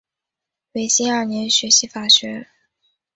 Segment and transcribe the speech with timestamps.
[0.71, 2.47] 维新二年学习法学。